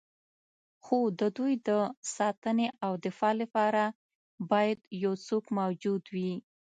[0.83, 1.69] خو د دوی د
[2.15, 3.83] ساتنې او دفاع لپاره
[4.51, 6.33] باید یو څوک موجود وي.